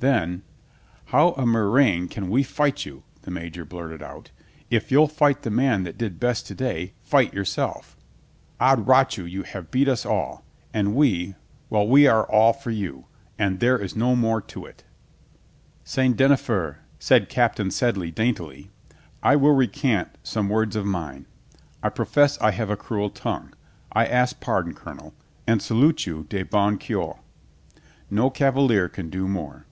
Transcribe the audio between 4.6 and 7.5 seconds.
"If you'll fight the man that did best to day, fight